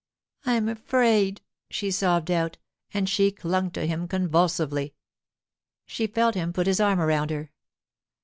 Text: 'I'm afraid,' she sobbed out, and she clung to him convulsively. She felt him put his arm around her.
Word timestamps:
'I'm 0.47 0.67
afraid,' 0.67 1.41
she 1.69 1.91
sobbed 1.91 2.31
out, 2.31 2.57
and 2.91 3.07
she 3.07 3.29
clung 3.29 3.69
to 3.69 3.85
him 3.85 4.07
convulsively. 4.07 4.95
She 5.85 6.07
felt 6.07 6.33
him 6.33 6.53
put 6.53 6.65
his 6.65 6.79
arm 6.79 6.99
around 6.99 7.29
her. 7.29 7.51